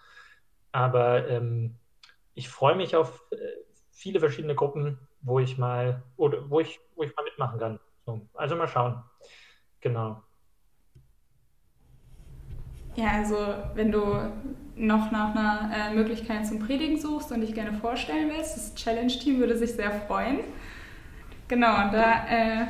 [0.72, 1.76] Aber ähm,
[2.34, 3.36] ich freue mich auf äh,
[3.92, 7.80] viele verschiedene Gruppen, wo ich mal oder wo ich, wo ich mal mitmachen kann.
[8.08, 9.04] So, also mal schauen.
[9.82, 10.24] Genau.
[12.96, 13.38] Ja, also
[13.76, 14.04] wenn du
[14.76, 19.40] noch nach einer äh, Möglichkeit zum Predigen suchst und dich gerne vorstellen willst, das Challenge-Team
[19.40, 20.40] würde sich sehr freuen.
[21.48, 22.66] Genau, und da äh,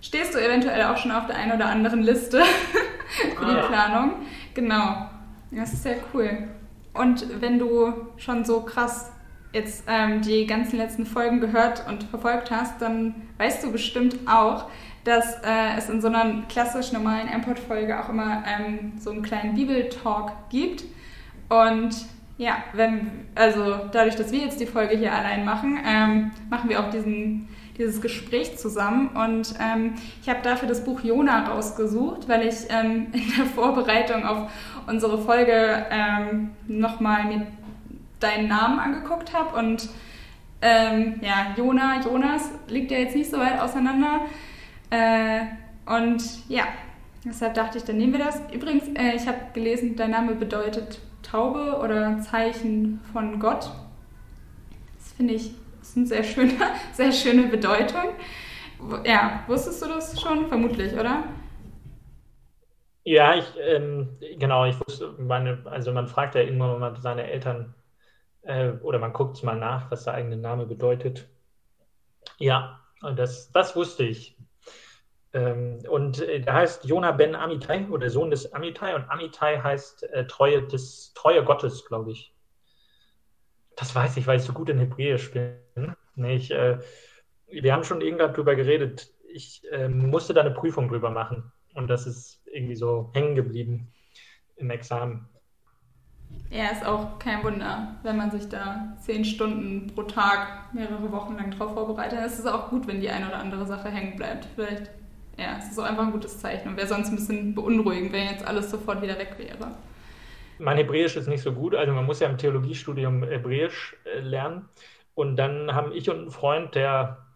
[0.00, 2.42] stehst du eventuell auch schon auf der einen oder anderen Liste
[3.36, 3.66] für die ah.
[3.66, 4.12] Planung.
[4.54, 5.06] Genau,
[5.50, 6.48] das ist sehr cool.
[6.92, 9.10] Und wenn du schon so krass
[9.52, 14.66] jetzt ähm, die ganzen letzten Folgen gehört und verfolgt hast, dann weißt du bestimmt auch,
[15.04, 19.54] dass äh, es in so einer klassisch normalen Import-Folge auch immer ähm, so einen kleinen
[19.54, 20.84] Bibeltalk gibt.
[21.48, 21.94] Und
[22.38, 26.80] ja, wenn, also dadurch, dass wir jetzt die Folge hier allein machen, ähm, machen wir
[26.80, 29.08] auch diesen, dieses Gespräch zusammen.
[29.08, 34.24] Und ähm, ich habe dafür das Buch Jona rausgesucht, weil ich ähm, in der Vorbereitung
[34.24, 34.50] auf
[34.86, 37.46] unsere Folge ähm, nochmal mir
[38.20, 39.56] deinen Namen angeguckt habe.
[39.56, 39.88] Und
[40.60, 44.20] ähm, ja, Jona, Jonas liegt ja jetzt nicht so weit auseinander.
[44.90, 45.40] Äh,
[45.86, 46.64] und ja,
[47.24, 48.40] deshalb dachte ich, dann nehmen wir das.
[48.52, 53.70] Übrigens, äh, ich habe gelesen, dein Name bedeutet Taube oder Zeichen von Gott.
[54.98, 55.52] Das finde ich
[55.86, 56.52] ist eine sehr schöne,
[56.92, 58.14] sehr schöne Bedeutung.
[59.04, 60.48] Ja, wusstest du das schon?
[60.48, 61.24] Vermutlich, oder?
[63.04, 67.74] Ja, ich, ähm, genau, ich wusste, meine, also man fragt ja irgendwann mal seine Eltern
[68.42, 71.28] äh, oder man guckt mal nach, was der eigene Name bedeutet.
[72.38, 72.80] Ja,
[73.14, 74.36] das, das wusste ich.
[75.36, 80.04] Ähm, und äh, der heißt Jonah ben Amitai oder Sohn des Amitai und Amitai heißt
[80.04, 82.34] äh, Treue des Treue Gottes, glaube ich.
[83.76, 85.94] Das weiß ich, weil ich so gut in Hebräisch bin.
[86.14, 86.78] Nee, ich, äh,
[87.48, 89.12] wir haben schon irgendwann drüber geredet.
[89.30, 93.92] Ich äh, musste da eine Prüfung drüber machen und das ist irgendwie so hängen geblieben
[94.56, 95.28] im Examen.
[96.48, 101.36] Ja, ist auch kein Wunder, wenn man sich da zehn Stunden pro Tag mehrere Wochen
[101.36, 102.20] lang drauf vorbereitet.
[102.24, 104.46] Es ist auch gut, wenn die eine oder andere Sache hängen bleibt.
[104.54, 104.90] Vielleicht
[105.38, 108.28] ja, es ist auch einfach ein gutes Zeichen und wäre sonst ein bisschen beunruhigend, wenn
[108.28, 109.72] jetzt alles sofort wieder weg wäre.
[110.58, 114.68] Mein Hebräisch ist nicht so gut, also man muss ja im Theologiestudium Hebräisch äh, lernen.
[115.14, 117.26] Und dann haben ich und ein Freund, der,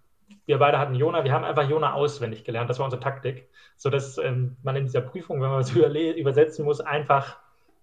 [0.47, 4.17] wir beide hatten Jona, wir haben einfach Jona auswendig gelernt, das war unsere Taktik, sodass
[4.19, 7.39] ähm, man in dieser Prüfung, wenn man was übersetzen muss, einfach,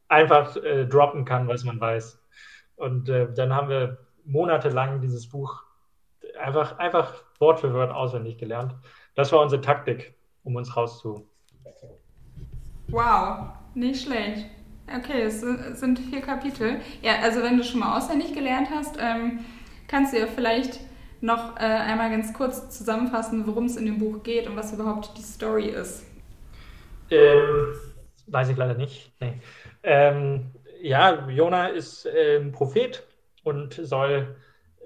[0.08, 2.20] einfach äh, droppen kann, was man weiß.
[2.76, 5.64] Und äh, dann haben wir monatelang dieses Buch
[6.40, 8.76] einfach, einfach Wort für Wort auswendig gelernt.
[9.18, 11.28] Das war unsere Taktik, um uns rauszu.
[12.90, 14.46] Wow, nicht schlecht.
[14.96, 16.80] Okay, es sind vier Kapitel.
[17.02, 19.40] Ja, also wenn du schon mal auswendig gelernt hast, ähm,
[19.88, 20.80] kannst du ja vielleicht
[21.20, 25.18] noch äh, einmal ganz kurz zusammenfassen, worum es in dem Buch geht und was überhaupt
[25.18, 26.06] die Story ist.
[27.10, 27.74] Ähm,
[28.28, 29.12] weiß ich leider nicht.
[29.20, 29.42] Nee.
[29.82, 33.04] Ähm, ja, Jona ist äh, Prophet
[33.44, 34.36] und soll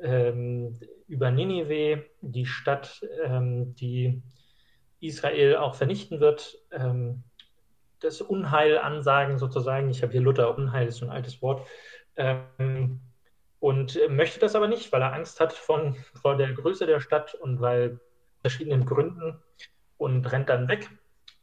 [0.01, 0.79] ähm,
[1.11, 4.23] über Ninive, die Stadt, ähm, die
[5.01, 7.23] Israel auch vernichten wird, ähm,
[7.99, 9.89] das Unheil ansagen sozusagen.
[9.89, 11.67] Ich habe hier Luther, Unheil ist so ein altes Wort.
[12.15, 13.01] Ähm,
[13.59, 17.35] und möchte das aber nicht, weil er Angst hat von, vor der Größe der Stadt
[17.35, 17.99] und weil
[18.39, 19.37] verschiedenen Gründen
[19.97, 20.89] und rennt dann weg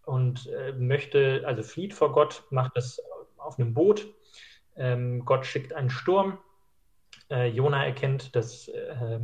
[0.07, 3.03] und äh, möchte, also flieht vor Gott, macht das
[3.37, 4.07] auf einem Boot.
[4.77, 6.39] Ähm, Gott schickt einen Sturm.
[7.31, 9.21] Äh, Jona erkennt, dass äh,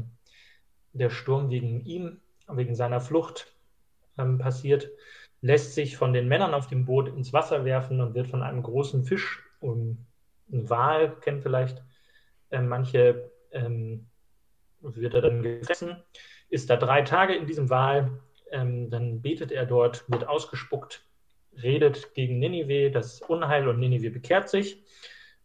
[0.94, 3.52] der Sturm wegen ihm, wegen seiner Flucht
[4.18, 4.88] ähm, passiert,
[5.40, 8.62] lässt sich von den Männern auf dem Boot ins Wasser werfen und wird von einem
[8.62, 9.98] großen Fisch, um,
[10.50, 11.83] ein Wal, kennt vielleicht
[12.50, 14.07] äh, manche, ähm,
[14.80, 15.96] wird er dann gefressen,
[16.48, 21.04] ist da drei Tage in diesem Wal, ähm, dann betet er dort, wird ausgespuckt,
[21.62, 24.83] redet gegen Ninive, das Unheil und Ninive bekehrt sich.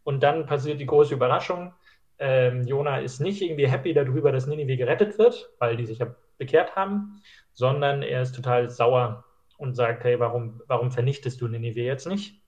[0.04, 1.74] Und dann passiert die große Überraschung
[2.20, 6.14] ähm, Jona ist nicht irgendwie happy darüber, dass Ninive gerettet wird, weil die sich ja
[6.38, 7.22] bekehrt haben,
[7.54, 9.26] sondern er ist total sauer
[9.58, 12.42] und sagt, hey, warum, warum vernichtest du Ninive jetzt nicht?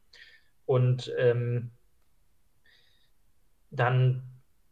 [0.66, 1.72] Und ähm,
[3.70, 4.24] dann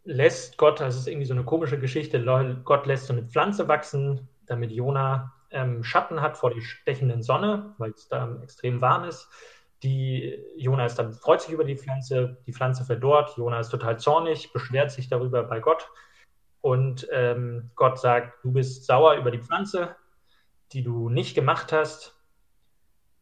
[0.03, 2.23] lässt Gott, das ist irgendwie so eine komische Geschichte,
[2.63, 7.73] Gott lässt so eine Pflanze wachsen, damit Jona ähm, Schatten hat vor der stechenden Sonne,
[7.77, 9.29] weil es da extrem warm ist.
[9.83, 13.97] Die Jona ist dann freut sich über die Pflanze, die Pflanze verdorrt, Jona ist total
[13.97, 15.89] zornig, beschwert sich darüber bei Gott
[16.61, 19.95] und ähm, Gott sagt, du bist sauer über die Pflanze,
[20.73, 22.19] die du nicht gemacht hast,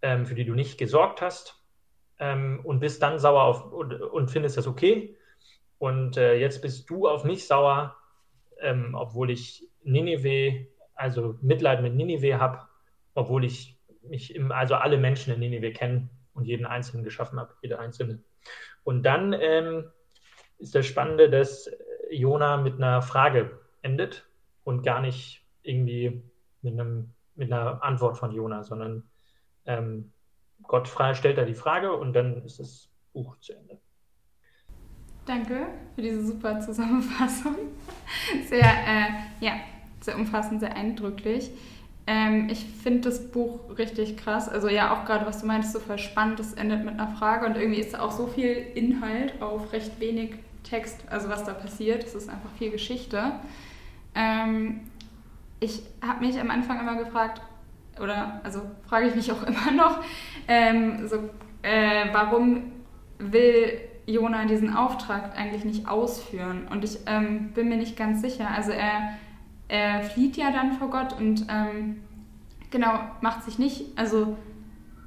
[0.02, 1.64] ähm, für die du nicht gesorgt hast
[2.20, 5.16] ähm, und bist dann sauer auf und, und findest das okay.
[5.78, 7.96] Und äh, jetzt bist du auf mich sauer,
[8.60, 12.62] ähm, obwohl ich Ninive, also Mitleid mit Ninive habe,
[13.14, 17.54] obwohl ich mich im, also alle Menschen in Ninive kennen und jeden Einzelnen geschaffen habe,
[17.62, 18.24] jede Einzelne.
[18.84, 19.92] Und dann ähm,
[20.60, 21.70] ist das Spannende, dass
[22.10, 24.26] Jona mit einer Frage endet
[24.64, 26.24] und gar nicht irgendwie
[26.62, 29.04] mit, einem, mit einer Antwort von Jona, sondern
[29.66, 30.14] ähm,
[30.64, 33.78] Gott stellt da die Frage und dann ist das Buch zu Ende.
[35.26, 37.56] Danke für diese super Zusammenfassung.
[38.48, 39.60] Sehr, äh, ja,
[40.00, 41.52] sehr umfassend, sehr eindrücklich.
[42.08, 44.48] Ähm, ich finde das Buch richtig krass.
[44.48, 46.40] Also ja, auch gerade was du meintest, so voll spannend.
[46.40, 50.00] Es endet mit einer Frage und irgendwie ist da auch so viel Inhalt auf recht
[50.00, 51.02] wenig Text.
[51.10, 53.34] Also was da passiert, es ist einfach viel Geschichte.
[54.16, 54.82] Ähm,
[55.60, 57.42] ich habe mich am Anfang immer gefragt,
[58.02, 60.00] oder also frage ich mich auch immer noch,
[60.48, 61.18] ähm, so,
[61.62, 62.72] äh, warum
[63.20, 66.68] will Jona diesen Auftrag eigentlich nicht ausführen.
[66.70, 68.50] Und ich ähm, bin mir nicht ganz sicher.
[68.56, 69.18] Also er,
[69.68, 72.02] er flieht ja dann vor Gott und ähm,
[72.72, 74.38] genau, macht sich nicht, also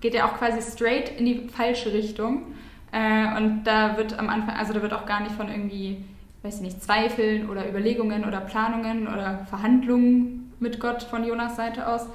[0.01, 2.55] geht er auch quasi straight in die falsche Richtung.
[2.93, 6.05] Äh, und da wird am Anfang, also da wird auch gar nicht von irgendwie,
[6.43, 11.87] weiß ich nicht, Zweifeln oder Überlegungen oder Planungen oder Verhandlungen mit Gott von Jonas Seite
[11.87, 12.07] aus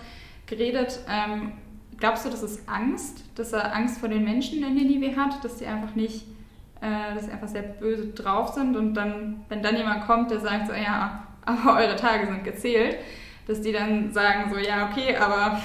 [0.46, 1.00] geredet.
[1.10, 1.54] Ähm,
[1.98, 5.60] glaubst du, das ist Angst, dass er Angst vor den Menschen in Ninive hat, dass
[5.60, 6.26] sie einfach nicht
[6.82, 10.40] äh, dass sie einfach sehr böse drauf sind und dann, wenn dann jemand kommt, der
[10.40, 12.98] sagt so, ja, aber eure Tage sind gezählt,
[13.48, 15.62] dass die dann sagen so, ja, okay, aber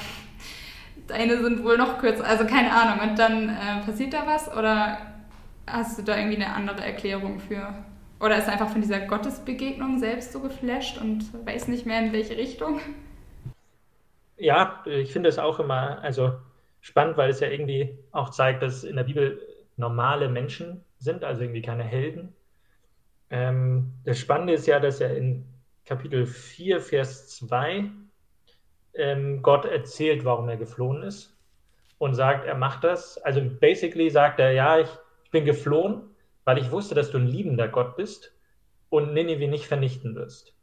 [1.06, 3.10] deine sind wohl noch kürzer, also keine Ahnung.
[3.10, 4.98] Und dann äh, passiert da was oder
[5.66, 7.74] hast du da irgendwie eine andere Erklärung für?
[8.20, 12.36] Oder ist einfach von dieser Gottesbegegnung selbst so geflasht und weiß nicht mehr in welche
[12.36, 12.80] Richtung?
[14.36, 16.34] Ja, ich finde es auch immer also
[16.80, 19.40] spannend, weil es ja irgendwie auch zeigt, dass in der Bibel
[19.76, 22.34] normale Menschen sind, also irgendwie keine Helden.
[23.30, 25.44] Ähm, das Spannende ist ja, dass er in
[25.90, 27.90] Kapitel 4, Vers 2
[28.94, 31.36] ähm, Gott erzählt, warum er geflohen ist
[31.98, 33.18] und sagt, er macht das.
[33.18, 34.88] Also basically sagt er, ja, ich,
[35.24, 36.02] ich bin geflohen,
[36.44, 38.32] weil ich wusste, dass du ein liebender Gott bist
[38.88, 40.54] und Ninive nicht vernichten wirst.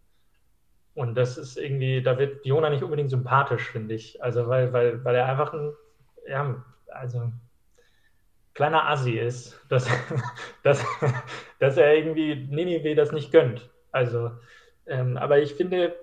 [0.96, 4.24] Und das ist irgendwie, da wird Jona nicht unbedingt sympathisch, finde ich.
[4.24, 5.74] Also, weil, weil, weil er einfach ein,
[6.26, 7.34] ja, also
[8.54, 9.90] kleiner Assi ist, dass,
[10.63, 10.86] dass,
[11.60, 13.70] dass er irgendwie Ninive das nicht gönnt.
[13.92, 14.32] Also,
[14.88, 15.95] ähm, aber ich finde,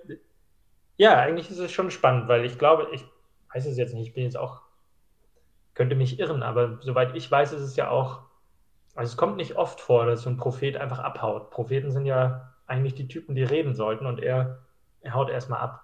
[0.97, 3.03] ja, eigentlich ist es schon spannend, weil ich glaube, ich
[3.53, 4.61] weiß es jetzt nicht, ich bin jetzt auch,
[5.73, 8.21] könnte mich irren, aber soweit ich weiß, ist es ja auch,
[8.95, 11.51] also es kommt nicht oft vor, dass so ein Prophet einfach abhaut.
[11.51, 14.59] Propheten sind ja eigentlich die Typen, die reden sollten und er,
[15.01, 15.83] er haut erstmal ab.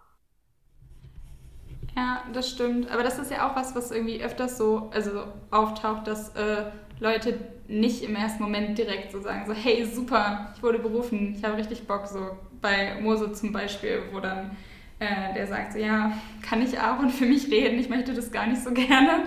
[1.95, 2.89] Ja, das stimmt.
[2.89, 7.33] Aber das ist ja auch was, was irgendwie öfters so also auftaucht, dass äh, Leute
[7.67, 11.57] nicht im ersten Moment direkt so sagen, so hey, super, ich wurde berufen, ich habe
[11.57, 12.05] richtig Bock.
[12.07, 14.51] So bei Mose zum Beispiel, wo dann
[14.99, 17.79] äh, der sagt so, ja, kann ich Aaron für mich reden?
[17.79, 19.23] Ich möchte das gar nicht so gerne.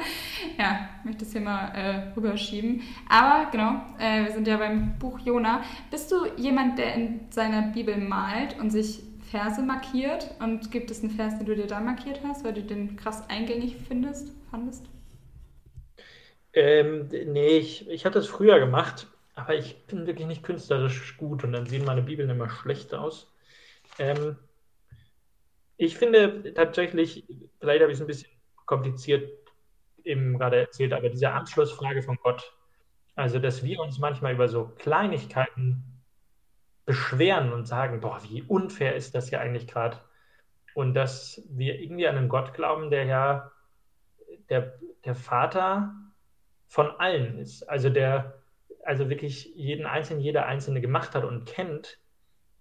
[0.56, 2.82] Ja, ich möchte das hier mal äh, rüberschieben.
[3.08, 5.62] Aber genau, äh, wir sind ja beim Buch Jona.
[5.90, 10.30] Bist du jemand, der in seiner Bibel malt und sich Verse markiert?
[10.38, 13.28] Und gibt es einen Vers, den du dir da markiert hast, weil du den krass
[13.28, 14.86] eingängig findest, fandest?
[16.54, 21.42] Ähm, nee, ich, ich hatte es früher gemacht, aber ich bin wirklich nicht künstlerisch gut
[21.44, 23.32] und dann sehen meine Bibeln immer schlecht aus.
[23.98, 24.36] Ähm,
[25.76, 27.24] ich finde tatsächlich,
[27.58, 28.30] vielleicht habe ich es ein bisschen
[28.66, 29.28] kompliziert
[30.04, 32.52] eben gerade erzählt, aber diese Anschlussfrage von Gott,
[33.16, 35.82] also dass wir uns manchmal über so Kleinigkeiten
[36.84, 39.98] beschweren und sagen, boah, wie unfair ist das ja eigentlich gerade.
[40.74, 43.52] Und dass wir irgendwie an einen Gott glauben, der ja
[44.50, 45.94] der, der Vater
[46.68, 47.62] von allen ist.
[47.64, 48.44] Also der
[48.84, 51.98] also wirklich jeden Einzelnen, jeder Einzelne gemacht hat und kennt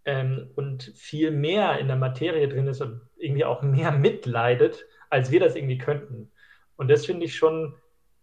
[0.05, 5.31] ähm, und viel mehr in der Materie drin ist und irgendwie auch mehr mitleidet, als
[5.31, 6.31] wir das irgendwie könnten.
[6.75, 7.75] Und das finde ich schon,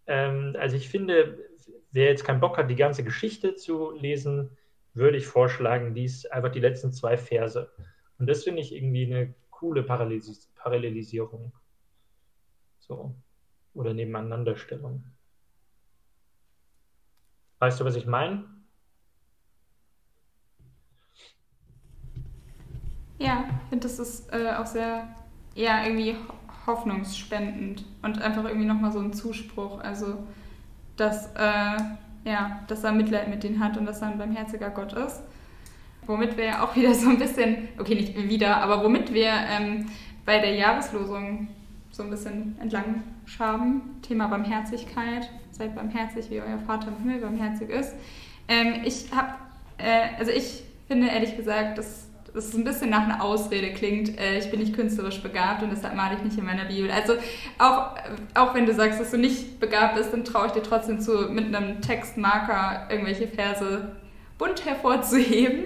[0.07, 1.37] ähm, also ich finde,
[1.91, 4.57] wer jetzt keinen Bock hat, die ganze Geschichte zu lesen,
[4.93, 7.71] würde ich vorschlagen, lies einfach die letzten zwei Verse.
[8.19, 11.53] Und das finde ich irgendwie eine coole Parallelis Parallelisierung.
[12.79, 13.15] So.
[13.73, 15.05] Oder Nebeneinanderstellung.
[17.61, 18.43] Weißt du, was ich meine?
[23.19, 25.07] Ja, ich finde, das ist äh, auch sehr,
[25.53, 26.15] ja, irgendwie
[26.65, 29.79] hoffnungsspendend und einfach irgendwie nochmal so ein Zuspruch.
[29.79, 30.25] Also,
[30.97, 31.77] dass, äh,
[32.25, 35.21] ja, dass er Mitleid mit denen hat und dass er ein barmherziger Gott ist.
[36.07, 39.85] Womit wir ja auch wieder so ein bisschen, okay, nicht wieder, aber womit wir ähm,
[40.25, 41.47] bei der Jahreslosung
[41.91, 44.01] so ein bisschen entlang schaben.
[44.01, 45.29] Thema Barmherzigkeit.
[45.51, 47.93] Seid barmherzig, wie euer Vater im Himmel barmherzig ist.
[48.47, 49.33] Ähm, ich habe,
[49.77, 54.39] äh, also ich finde ehrlich gesagt, dass es ein bisschen nach einer Ausrede klingt, äh,
[54.39, 56.89] ich bin nicht künstlerisch begabt und deshalb male ich nicht in meiner Bibel.
[56.89, 57.13] Also
[57.57, 57.95] auch,
[58.33, 61.29] auch wenn du sagst, dass du nicht begabt bist, dann traue ich dir trotzdem zu,
[61.29, 63.91] mit einem Textmarker irgendwelche Verse
[64.37, 65.65] bunt hervorzuheben.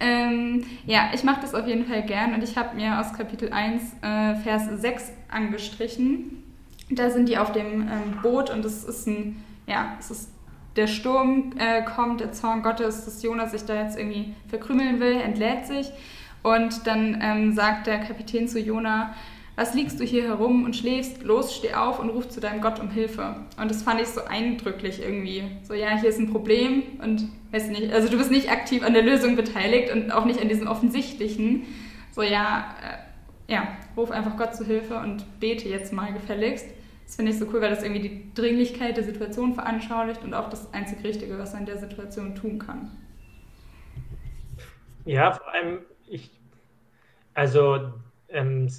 [0.00, 3.52] Ähm, ja, ich mache das auf jeden Fall gern und ich habe mir aus Kapitel
[3.52, 6.49] 1, äh, Vers 6 angestrichen.
[6.90, 10.30] Da sind die auf dem ähm, Boot und es ist ein, ja, es ist
[10.76, 15.20] der Sturm äh, kommt, der Zorn Gottes, dass Jonas sich da jetzt irgendwie verkrümeln will,
[15.20, 15.90] entlädt sich.
[16.42, 19.14] Und dann ähm, sagt der Kapitän zu Jona,
[19.56, 21.22] was liegst du hier herum und schläfst?
[21.22, 23.36] Los, steh auf und ruf zu deinem Gott um Hilfe.
[23.60, 25.44] Und das fand ich so eindrücklich irgendwie.
[25.64, 28.94] So, ja, hier ist ein Problem und weiß nicht, also du bist nicht aktiv an
[28.94, 31.64] der Lösung beteiligt und auch nicht an diesem offensichtlichen.
[32.12, 32.74] So, ja,
[33.48, 36.66] äh, ja, ruf einfach Gott zu Hilfe und bete jetzt mal gefälligst.
[37.10, 40.48] Das finde ich so cool, weil das irgendwie die Dringlichkeit der Situation veranschaulicht und auch
[40.48, 42.88] das einzig Richtige, was man in der Situation tun kann.
[45.06, 46.30] Ja, vor allem, ich,
[47.34, 47.92] also
[48.28, 48.70] ähm,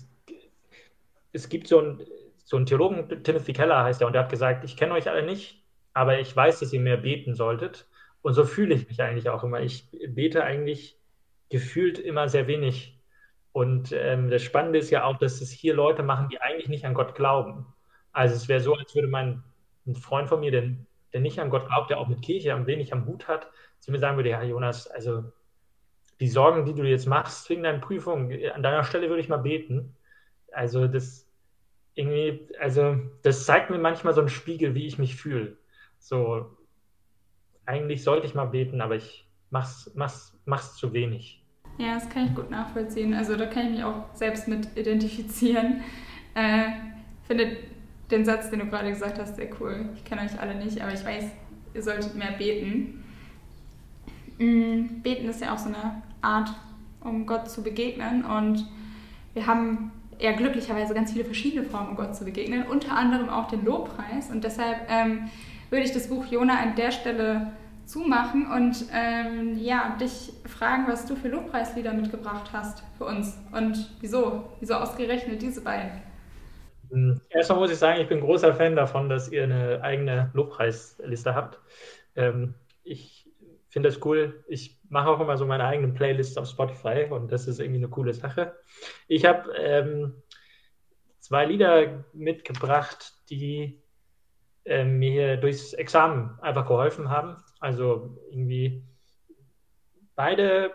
[1.34, 2.08] es gibt so einen,
[2.46, 5.62] so Theologen, Timothy Keller heißt er, und der hat gesagt, ich kenne euch alle nicht,
[5.94, 7.86] aber ich weiß, dass ihr mehr beten solltet.
[8.22, 9.60] Und so fühle ich mich eigentlich auch immer.
[9.60, 10.98] Ich bete eigentlich
[11.50, 12.98] gefühlt immer sehr wenig.
[13.52, 16.86] Und ähm, das Spannende ist ja auch, dass es hier Leute machen, die eigentlich nicht
[16.86, 17.65] an Gott glauben.
[18.13, 19.43] Also es wäre so, als würde mein
[19.88, 20.69] ein Freund von mir, der,
[21.13, 23.91] der nicht an Gott glaubt, der auch mit Kirche am wenig am Hut hat, zu
[23.91, 25.24] mir sagen würde, ja Jonas, also
[26.19, 29.38] die Sorgen, die du jetzt machst wegen deinen Prüfungen, an deiner Stelle würde ich mal
[29.38, 29.95] beten.
[30.52, 31.28] Also das
[31.95, 35.58] irgendwie, also das zeigt mir manchmal so einen Spiegel, wie ich mich fühle.
[35.97, 36.58] So,
[37.65, 41.43] eigentlich sollte ich mal beten, aber ich mach's, mach's, mach's zu wenig.
[41.78, 43.13] Ja, das kann ich gut nachvollziehen.
[43.13, 45.82] Also da kann ich mich auch selbst mit identifizieren.
[46.36, 46.71] Äh,
[47.24, 47.58] finde
[48.12, 49.89] den Satz, den du gerade gesagt hast, sehr cool.
[49.95, 51.26] Ich kenne euch alle nicht, aber ich weiß,
[51.74, 53.04] ihr solltet mehr beten.
[54.38, 56.54] Mm, beten ist ja auch so eine Art,
[57.02, 58.26] um Gott zu begegnen.
[58.26, 58.67] Und
[59.34, 63.47] wir haben ja glücklicherweise ganz viele verschiedene Formen, um Gott zu begegnen, unter anderem auch
[63.47, 64.30] den Lobpreis.
[64.30, 65.30] Und deshalb ähm,
[65.69, 67.54] würde ich das Buch Jona an der Stelle
[67.86, 73.89] zumachen und ähm, ja, dich fragen, was du für Lobpreislieder mitgebracht hast für uns und
[74.00, 75.91] wieso, wieso ausgerechnet diese beiden.
[77.30, 81.60] Erstmal muss ich sagen, ich bin großer Fan davon, dass ihr eine eigene Lobpreisliste habt.
[82.15, 83.30] Ähm, ich
[83.69, 84.43] finde das cool.
[84.47, 87.88] Ich mache auch immer so meine eigenen Playlists auf Spotify und das ist irgendwie eine
[87.88, 88.56] coole Sache.
[89.08, 90.21] Ich habe ähm,
[91.19, 93.82] zwei Lieder mitgebracht, die
[94.65, 97.38] äh, mir durchs Examen einfach geholfen haben.
[97.62, 98.84] Also irgendwie
[100.15, 100.71] beide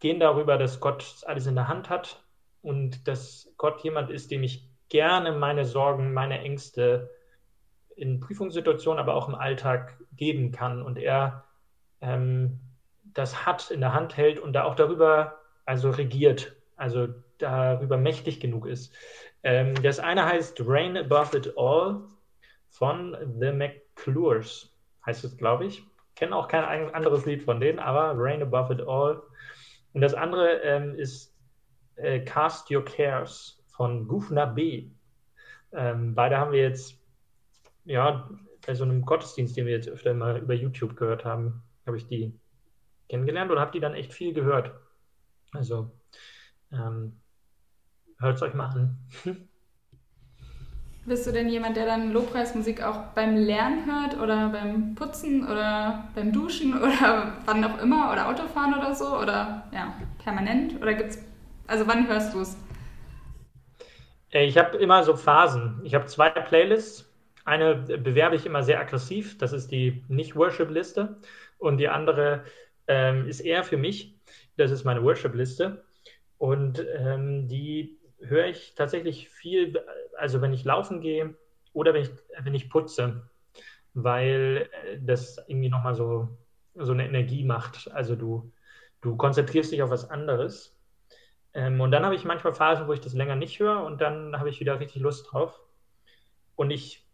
[0.00, 2.24] gehen darüber, dass Gott alles in der Hand hat
[2.62, 7.10] und dass Gott jemand ist, dem ich gerne meine Sorgen, meine Ängste
[7.96, 11.44] in Prüfungssituationen, aber auch im Alltag geben kann und er
[12.00, 12.60] ähm,
[13.14, 18.40] das hat, in der Hand hält und da auch darüber also regiert, also darüber mächtig
[18.40, 18.94] genug ist.
[19.42, 22.02] Ähm, das eine heißt Rain Above It All
[22.68, 24.74] von The McClures,
[25.06, 25.82] heißt es, glaube ich.
[26.16, 29.22] Kenne auch kein anderes Lied von denen, aber Rain Above It All.
[29.92, 31.34] Und das andere ähm, ist
[31.96, 34.90] äh, Cast Your Cares von Gufna B.
[35.72, 37.00] Ähm, beide haben wir jetzt,
[37.86, 38.28] ja,
[38.66, 42.06] bei so einem Gottesdienst, den wir jetzt öfter mal über YouTube gehört haben, habe ich
[42.06, 42.38] die
[43.08, 44.70] kennengelernt und habe die dann echt viel gehört.
[45.52, 45.90] Also
[46.70, 47.22] ähm,
[48.18, 48.98] hört es euch mal an.
[51.06, 56.10] Bist du denn jemand, der dann Lobpreismusik auch beim Lernen hört oder beim Putzen oder
[56.14, 61.18] beim Duschen oder wann auch immer oder Autofahren oder so oder ja, permanent oder gibt's
[61.66, 62.58] also wann hörst du es?
[64.30, 65.80] Äh, ich habe immer so Phasen.
[65.84, 67.06] Ich habe zwei Playlists.
[67.44, 71.16] Eine bewerbe ich immer sehr aggressiv, das ist die Nicht-Worship-Liste.
[71.58, 72.44] Und die andere
[72.86, 74.14] ähm, ist eher für mich,
[74.56, 75.84] das ist meine Worship-Liste.
[76.38, 79.82] Und ähm, die höre ich tatsächlich viel,
[80.18, 81.34] also wenn ich laufen gehe
[81.72, 82.10] oder wenn ich,
[82.42, 83.22] wenn ich putze,
[83.94, 86.28] weil äh, das irgendwie nochmal so,
[86.74, 87.90] so eine Energie macht.
[87.92, 88.52] Also du,
[89.00, 90.76] du konzentrierst dich auf was anderes.
[91.54, 94.38] Ähm, und dann habe ich manchmal Phasen, wo ich das länger nicht höre und dann
[94.38, 95.60] habe ich wieder richtig Lust drauf.
[96.56, 97.06] Und ich,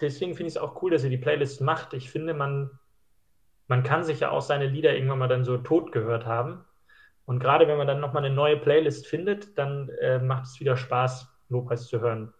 [0.00, 1.94] deswegen finde ich es auch cool, dass ihr die Playlist macht.
[1.94, 2.78] Ich finde, man
[3.72, 6.62] man kann sich ja auch seine Lieder irgendwann mal dann so tot gehört haben.
[7.24, 10.76] Und gerade wenn man dann nochmal eine neue Playlist findet, dann äh, macht es wieder
[10.76, 12.34] Spaß, Lobpreis zu hören.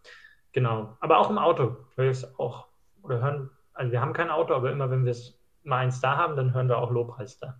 [0.52, 0.96] Genau.
[1.00, 2.66] Aber auch im Auto höre ich es auch.
[3.02, 6.18] Oder hören, also wir haben kein Auto, aber immer wenn wir es mal eins da
[6.18, 7.58] haben, dann hören wir auch Lobpreis da.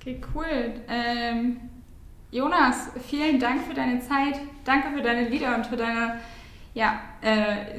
[0.00, 0.74] Okay, cool.
[0.88, 1.70] Ähm,
[2.32, 4.40] Jonas, vielen Dank für deine Zeit.
[4.64, 6.20] Danke für deine Lieder und für deine
[6.74, 7.76] ja, äh,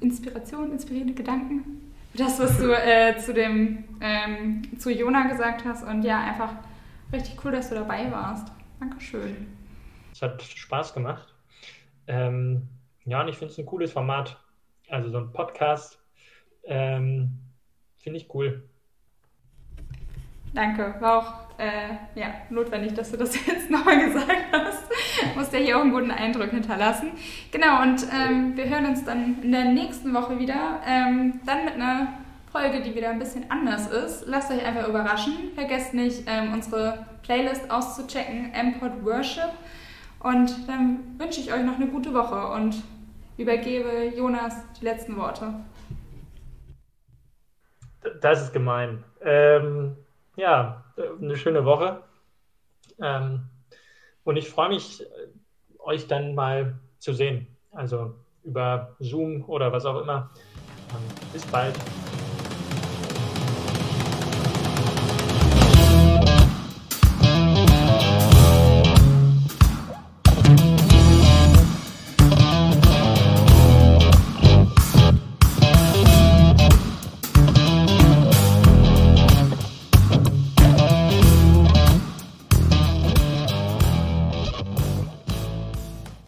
[0.00, 1.92] Inspiration, inspirierende Gedanken.
[2.14, 6.52] Das, was du äh, zu dem ähm, zu Jona gesagt hast und ja, einfach
[7.12, 8.52] richtig cool, dass du dabei warst.
[8.78, 9.48] Dankeschön.
[10.12, 11.34] Es hat Spaß gemacht.
[12.06, 12.68] Ähm,
[13.04, 14.38] ja, und ich finde es ein cooles Format.
[14.88, 15.98] Also so ein Podcast
[16.64, 17.38] ähm,
[17.96, 18.62] finde ich cool.
[20.54, 20.94] Danke.
[21.00, 24.84] War auch äh, ja, notwendig, dass du das jetzt nochmal gesagt hast.
[25.36, 27.10] Muss ja hier auch einen guten Eindruck hinterlassen.
[27.50, 30.80] Genau, und ähm, wir hören uns dann in der nächsten Woche wieder.
[30.86, 32.14] Ähm, dann mit einer
[32.52, 34.26] Folge, die wieder ein bisschen anders ist.
[34.26, 35.50] Lasst euch einfach überraschen.
[35.54, 39.50] Vergesst nicht, ähm, unsere Playlist auszuchecken, MPod Worship.
[40.20, 42.82] Und dann wünsche ich euch noch eine gute Woche und
[43.36, 45.54] übergebe Jonas die letzten Worte.
[48.20, 49.04] Das ist gemein.
[49.22, 49.96] Ähm,
[50.36, 50.84] ja,
[51.20, 52.02] eine schöne Woche.
[53.00, 53.48] Ähm,
[54.24, 55.04] und ich freue mich,
[55.78, 57.46] euch dann mal zu sehen.
[57.70, 60.30] Also über Zoom oder was auch immer.
[60.90, 61.74] Ähm, bis bald.